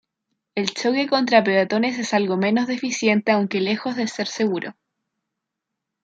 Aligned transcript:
El 0.55 0.71
choque 0.73 1.07
contra 1.07 1.43
peatones 1.43 1.99
es 1.99 2.15
algo 2.15 2.35
menos 2.35 2.65
deficiente 2.65 3.31
aunque 3.33 3.61
lejos 3.61 3.95
de 3.95 4.07
ser 4.07 4.25
seguro. 4.25 4.75